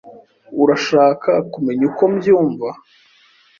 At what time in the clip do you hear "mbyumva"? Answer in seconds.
2.13-2.69